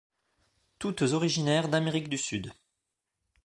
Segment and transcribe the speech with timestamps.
[0.79, 2.51] Toutes originaires d'Amérique du Sud.